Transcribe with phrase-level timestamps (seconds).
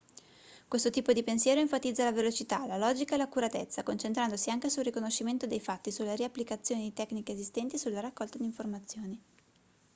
[0.67, 5.45] questo tipo di pensiero enfatizza la velocità la logica e l'accuratezza concentrandosi anche sul riconoscimento
[5.45, 9.21] dei fatti sulla riapplicazione di tecniche esistenti e sulla raccolta di informazioni